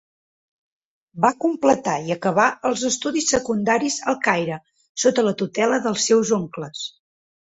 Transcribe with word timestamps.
Va 1.25 1.29
completar 1.43 1.93
i 2.07 2.15
acabar 2.15 2.45
els 2.69 2.85
estudis 2.89 3.29
secundaris 3.33 3.97
al 4.13 4.17
Caire 4.29 4.57
sota 5.05 5.27
la 5.29 5.35
tutela 5.43 5.79
dels 5.85 6.07
seus 6.13 6.33
oncles. 6.39 6.83